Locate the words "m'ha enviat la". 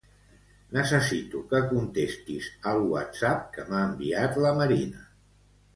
3.71-4.59